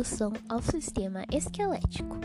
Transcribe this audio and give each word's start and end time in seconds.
introdução 0.00 0.32
ao 0.48 0.62
sistema 0.62 1.26
esquelético. 1.30 2.16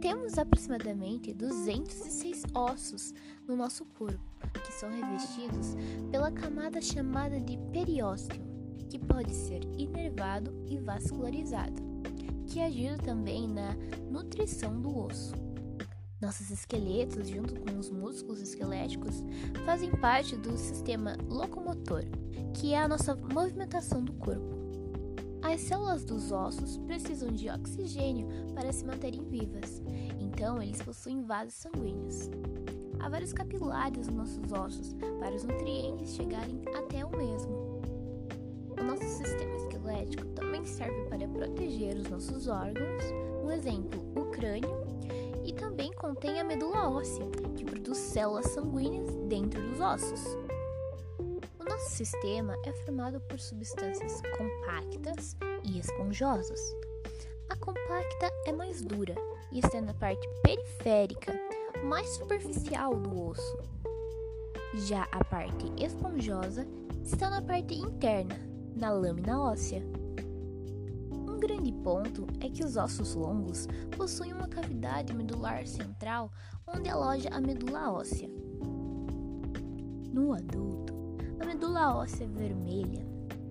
Temos 0.00 0.38
aproximadamente 0.38 1.34
206 1.34 2.44
ossos 2.54 3.12
no 3.46 3.56
nosso 3.56 3.84
corpo, 3.84 4.20
que 4.64 4.72
são 4.72 4.88
revestidos 4.88 5.74
pela 6.12 6.30
camada 6.30 6.80
chamada 6.80 7.40
de 7.40 7.58
periósteo, 7.72 8.40
que 8.88 9.00
pode 9.00 9.34
ser 9.34 9.62
inervado 9.76 10.54
e 10.68 10.78
vascularizado, 10.78 11.82
que 12.46 12.60
ajuda 12.60 12.98
também 12.98 13.48
na 13.48 13.74
nutrição 14.08 14.80
do 14.80 14.96
osso. 14.96 15.34
Nossos 16.20 16.50
esqueletos, 16.50 17.28
junto 17.28 17.58
com 17.60 17.78
os 17.80 17.90
músculos 17.90 18.40
esqueléticos, 18.40 19.24
fazem 19.66 19.90
parte 19.90 20.36
do 20.36 20.56
sistema 20.56 21.16
locomotor, 21.28 22.04
que 22.54 22.74
é 22.74 22.78
a 22.80 22.86
nossa 22.86 23.16
movimentação 23.16 24.04
do 24.04 24.12
corpo. 24.12 24.59
As 25.42 25.62
células 25.62 26.04
dos 26.04 26.30
ossos 26.30 26.76
precisam 26.78 27.30
de 27.30 27.48
oxigênio 27.48 28.28
para 28.54 28.70
se 28.72 28.84
manterem 28.84 29.24
vivas, 29.24 29.82
então 30.18 30.62
eles 30.62 30.82
possuem 30.82 31.22
vasos 31.22 31.54
sanguíneos. 31.54 32.28
Há 32.98 33.08
vários 33.08 33.32
capilares 33.32 34.06
nos 34.06 34.16
nossos 34.16 34.52
ossos 34.52 34.94
para 35.18 35.34
os 35.34 35.42
nutrientes 35.42 36.14
chegarem 36.14 36.62
até 36.76 37.04
o 37.04 37.16
mesmo. 37.16 37.80
O 38.78 38.84
nosso 38.84 39.04
sistema 39.04 39.56
esquelético 39.56 40.26
também 40.28 40.64
serve 40.64 41.08
para 41.08 41.26
proteger 41.26 41.96
os 41.96 42.10
nossos 42.10 42.46
órgãos, 42.46 43.04
um 43.42 43.50
exemplo, 43.50 44.00
o 44.14 44.26
crânio, 44.26 44.70
e 45.44 45.52
também 45.54 45.90
contém 45.94 46.38
a 46.38 46.44
medula 46.44 46.90
óssea, 46.90 47.24
que 47.56 47.64
produz 47.64 47.96
células 47.96 48.46
sanguíneas 48.46 49.14
dentro 49.26 49.60
dos 49.68 49.80
ossos. 49.80 50.36
Nosso 51.70 51.90
sistema 51.90 52.58
é 52.64 52.72
formado 52.72 53.20
por 53.20 53.38
substâncias 53.38 54.20
compactas 54.36 55.36
e 55.62 55.78
esponjosas. 55.78 56.60
A 57.48 57.54
compacta 57.54 58.28
é 58.44 58.50
mais 58.50 58.82
dura 58.82 59.14
e 59.52 59.60
está 59.60 59.80
na 59.80 59.94
parte 59.94 60.28
periférica, 60.42 61.32
mais 61.84 62.08
superficial 62.08 62.96
do 62.96 63.24
osso. 63.24 63.56
Já 64.88 65.04
a 65.12 65.22
parte 65.22 65.72
esponjosa 65.80 66.66
está 67.04 67.30
na 67.30 67.40
parte 67.40 67.74
interna, 67.74 68.36
na 68.74 68.90
lâmina 68.90 69.40
óssea. 69.40 69.80
Um 71.12 71.38
grande 71.38 71.70
ponto 71.70 72.26
é 72.40 72.50
que 72.50 72.64
os 72.64 72.76
ossos 72.76 73.14
longos 73.14 73.68
possuem 73.96 74.32
uma 74.32 74.48
cavidade 74.48 75.14
medular 75.14 75.64
central 75.68 76.32
onde 76.66 76.88
aloja 76.88 77.28
a 77.28 77.40
medula 77.40 77.92
óssea. 77.92 78.28
No 80.12 80.32
adulto, 80.32 80.89
medula 81.60 81.94
óssea 81.94 82.26
vermelha, 82.26 83.06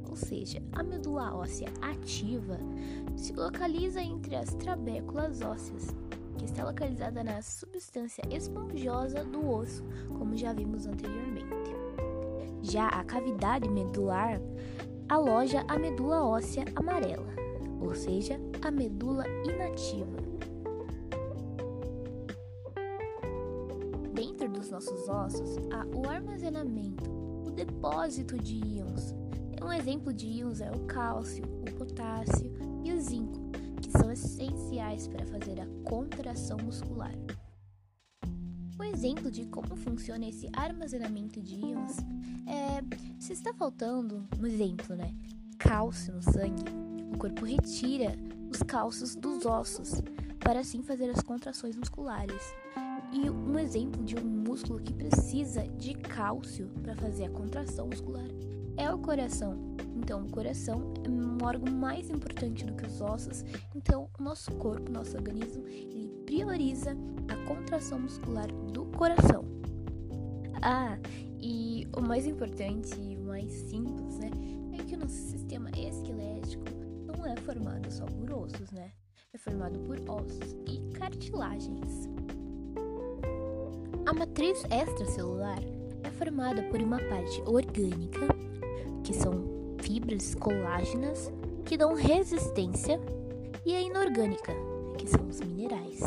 ou 0.09 0.15
seja, 0.15 0.59
a 0.71 0.81
medula 0.81 1.31
óssea 1.31 1.71
ativa, 1.79 2.57
se 3.15 3.33
localiza 3.33 4.01
entre 4.01 4.35
as 4.35 4.51
trabéculas 4.55 5.43
ósseas, 5.43 5.95
que 6.35 6.45
está 6.45 6.65
localizada 6.65 7.23
na 7.23 7.39
substância 7.43 8.23
esponjosa 8.31 9.23
do 9.23 9.47
osso, 9.47 9.83
como 10.17 10.35
já 10.35 10.53
vimos 10.53 10.87
anteriormente. 10.87 11.71
Já 12.63 12.87
a 12.87 13.03
cavidade 13.03 13.69
medular 13.69 14.41
aloja 15.07 15.63
a 15.67 15.77
medula 15.77 16.25
óssea 16.25 16.65
amarela, 16.75 17.31
ou 17.79 17.93
seja, 17.93 18.39
a 18.63 18.71
medula 18.71 19.23
inativa. 19.45 20.17
Dentro 24.11 24.49
dos 24.49 24.71
nossos 24.71 25.07
ossos 25.07 25.57
há 25.71 25.85
o 25.95 26.09
armazenamento 26.09 27.28
depósito 27.65 28.37
de 28.37 28.55
íons. 28.55 29.13
Um 29.61 29.73
exemplo 29.73 30.13
de 30.13 30.25
íons 30.25 30.61
é 30.61 30.71
o 30.71 30.85
cálcio, 30.85 31.43
o 31.43 31.75
potássio 31.75 32.53
e 32.85 32.93
o 32.93 33.01
zinco, 33.01 33.51
que 33.81 33.91
são 33.91 34.09
essenciais 34.09 35.09
para 35.09 35.25
fazer 35.25 35.59
a 35.59 35.67
contração 35.83 36.57
muscular. 36.63 37.13
Um 38.79 38.83
exemplo 38.85 39.29
de 39.29 39.45
como 39.47 39.75
funciona 39.75 40.25
esse 40.25 40.49
armazenamento 40.53 41.41
de 41.41 41.55
íons 41.55 41.97
é 42.47 42.81
se 43.19 43.33
está 43.33 43.53
faltando, 43.53 44.25
um 44.39 44.45
exemplo, 44.45 44.95
né, 44.95 45.13
cálcio 45.57 46.13
no 46.13 46.21
sangue, 46.21 46.63
o 47.13 47.17
corpo 47.17 47.43
retira 47.43 48.15
os 48.49 48.63
cálcios 48.63 49.15
dos 49.15 49.45
ossos 49.45 50.01
para 50.39 50.61
assim 50.61 50.81
fazer 50.81 51.09
as 51.09 51.21
contrações 51.21 51.75
musculares. 51.75 52.41
E 53.11 53.29
um 53.29 53.57
exemplo 53.57 54.03
de 54.03 54.15
um 54.15 54.23
músculo 54.23 54.79
que 54.79 54.93
precisa 54.93 55.67
de 55.77 55.93
cálcio 55.95 56.69
para 56.83 56.95
fazer 56.95 57.25
a 57.25 57.29
contração 57.29 57.87
muscular 57.87 58.27
é 58.77 58.91
o 58.93 58.99
coração. 58.99 59.75
Então, 59.95 60.23
o 60.23 60.29
coração 60.29 60.93
é 61.03 61.09
um 61.09 61.37
órgão 61.43 61.73
mais 61.73 62.09
importante 62.09 62.65
do 62.65 62.73
que 62.73 62.85
os 62.85 63.01
ossos. 63.01 63.43
Então, 63.75 64.09
o 64.17 64.23
nosso 64.23 64.51
corpo, 64.53 64.91
nosso 64.91 65.17
organismo, 65.17 65.67
ele 65.67 66.07
prioriza 66.25 66.95
a 67.27 67.35
contração 67.47 67.99
muscular 67.99 68.47
do 68.71 68.85
coração. 68.85 69.43
Ah, 70.61 70.97
e 71.41 71.87
o 71.97 72.01
mais 72.01 72.25
importante 72.25 72.93
e 72.99 73.17
o 73.17 73.23
mais 73.23 73.51
simples, 73.51 74.19
né, 74.19 74.29
é 74.73 74.83
que 74.83 74.95
o 74.95 74.99
nosso 74.99 75.15
sistema 75.15 75.69
esquelético 75.71 76.65
não 77.05 77.25
é 77.25 77.35
formado 77.37 77.91
só 77.91 78.05
por 78.05 78.31
ossos, 78.31 78.71
né? 78.71 78.91
É 79.33 79.37
formado 79.37 79.79
por 79.79 79.99
ossos 80.09 80.55
e 80.67 80.79
cartilagens. 80.97 82.07
A 84.09 84.13
matriz 84.13 84.65
extracelular 84.71 85.59
é 86.03 86.09
formada 86.09 86.63
por 86.63 86.81
uma 86.81 86.97
parte 86.97 87.43
orgânica, 87.45 88.27
que 89.03 89.13
são 89.13 89.75
fibras 89.83 90.33
colágenas 90.33 91.31
que 91.63 91.77
dão 91.77 91.93
resistência, 91.93 92.99
e 93.63 93.75
a 93.75 93.79
inorgânica, 93.79 94.51
que 94.97 95.07
são 95.07 95.27
os 95.27 95.39
minerais. 95.41 95.99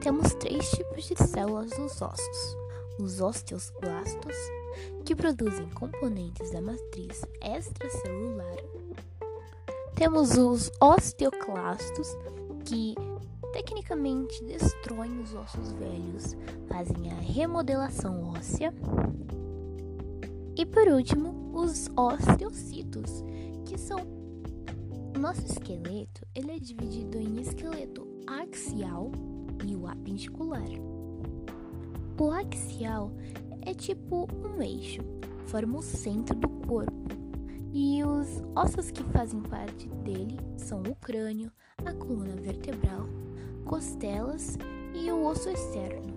Temos 0.00 0.32
três 0.36 0.70
tipos 0.70 1.04
de 1.04 1.28
células 1.28 1.76
nos 1.76 2.00
ossos: 2.00 2.56
os 2.98 3.20
osteoblastos, 3.20 4.36
que 5.04 5.14
produzem 5.14 5.68
componentes 5.74 6.50
da 6.52 6.62
matriz 6.62 7.22
extracelular. 7.44 8.56
Temos 9.94 10.38
os 10.38 10.72
osteoclastos, 10.80 12.16
que 12.64 12.94
tecnicamente 13.52 14.44
destroem 14.44 15.18
os 15.20 15.34
ossos 15.34 15.72
velhos, 15.72 16.36
fazem 16.68 17.10
a 17.10 17.16
remodelação 17.16 18.30
óssea. 18.30 18.72
E 20.56 20.66
por 20.66 20.88
último, 20.88 21.50
os 21.54 21.88
osteocitos, 21.96 23.24
que 23.64 23.78
são 23.78 23.98
nosso 25.18 25.44
esqueleto, 25.44 26.26
ele 26.34 26.52
é 26.52 26.58
dividido 26.58 27.18
em 27.18 27.40
esqueleto 27.40 28.06
axial 28.26 29.12
e 29.66 29.76
o 29.76 29.86
apendicular. 29.86 30.68
O 32.18 32.30
axial 32.30 33.10
é 33.62 33.74
tipo 33.74 34.26
um 34.34 34.62
eixo, 34.62 35.02
forma 35.46 35.78
o 35.78 35.82
centro 35.82 36.34
do 36.34 36.48
corpo. 36.48 36.92
E 37.72 38.02
os 38.02 38.42
ossos 38.56 38.90
que 38.90 39.04
fazem 39.04 39.40
parte 39.42 39.88
dele 39.88 40.36
são 40.56 40.82
o 40.82 40.94
crânio, 40.96 41.52
a 41.84 41.92
coluna 41.92 42.34
vertebral, 42.36 43.06
costelas 43.70 44.58
e 44.92 45.12
o 45.12 45.24
osso 45.26 45.48
externo. 45.48 46.12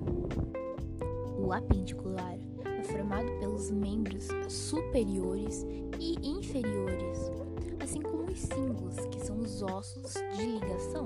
O 1.37 1.53
apendicular 1.53 2.35
é 2.65 2.83
formado 2.83 3.27
pelos 3.37 3.69
membros 3.69 4.27
superiores 4.49 5.63
e 5.99 6.15
inferiores, 6.27 7.31
assim 7.79 8.01
como 8.01 8.23
os 8.23 8.39
símbolos, 8.39 8.95
que 9.11 9.23
são 9.23 9.37
os 9.37 9.61
ossos 9.61 10.15
de 10.35 10.45
ligação. 10.47 11.05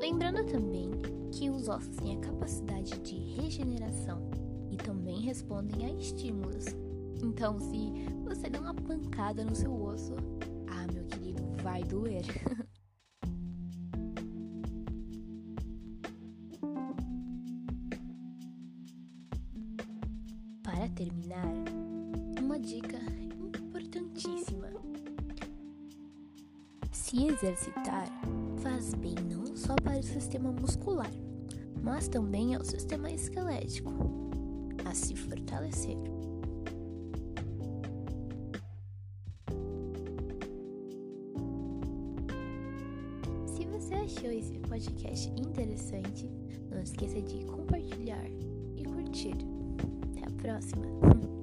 Lembrando 0.00 0.44
também 0.46 0.90
que 1.30 1.48
os 1.48 1.68
ossos 1.68 1.94
têm 1.94 2.16
a 2.16 2.20
capacidade 2.20 2.98
de 2.98 3.14
regeneração 3.40 4.28
e 4.72 4.76
também 4.76 5.20
respondem 5.20 5.86
a 5.86 5.92
estímulos. 5.92 6.64
Então, 7.22 7.60
se 7.60 7.92
você 8.24 8.50
der 8.50 8.60
uma 8.60 8.74
pancada 8.74 9.44
no 9.44 9.54
seu 9.54 9.80
osso, 9.80 10.16
ah, 10.66 10.92
meu 10.92 11.04
querido, 11.04 11.44
vai 11.62 11.84
doer. 11.84 12.24
terminar, 21.14 21.46
uma 22.42 22.58
dica 22.58 22.98
importantíssima. 23.60 24.68
Se 26.90 27.26
exercitar 27.26 28.08
faz 28.58 28.94
bem 28.94 29.14
não 29.30 29.56
só 29.56 29.74
para 29.76 29.98
o 29.98 30.02
sistema 30.02 30.50
muscular, 30.50 31.10
mas 31.82 32.08
também 32.08 32.54
ao 32.54 32.64
sistema 32.64 33.10
esquelético, 33.10 33.92
a 34.84 34.94
se 34.94 35.14
fortalecer. 35.14 35.96
Se 43.46 43.64
você 43.66 43.94
achou 43.94 44.30
esse 44.30 44.58
podcast 44.60 45.28
interessante, 45.30 46.28
não 46.70 46.80
esqueça 46.80 47.20
de 47.22 47.44
compartilhar 47.44 48.24
e 48.76 48.84
curtir. 48.84 49.53
A 50.26 50.30
próxima! 50.40 51.33